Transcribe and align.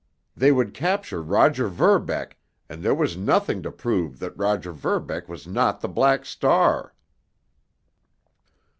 They 0.35 0.51
would 0.51 0.73
capture 0.73 1.21
Roger 1.21 1.67
Verbeck—and 1.67 2.81
there 2.81 2.95
was 2.95 3.15
nothing 3.15 3.61
to 3.61 3.71
prove 3.71 4.17
that 4.17 4.35
Roger 4.35 4.71
Verbeck 4.71 5.29
was 5.29 5.45
not 5.45 5.79
the 5.79 5.87
Black 5.89 6.25
Star! 6.25 6.95